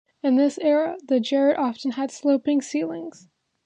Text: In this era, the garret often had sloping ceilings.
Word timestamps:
In 0.23 0.35
this 0.35 0.57
era, 0.57 0.97
the 1.07 1.19
garret 1.19 1.59
often 1.59 1.91
had 1.91 2.09
sloping 2.09 2.59
ceilings. 2.59 3.27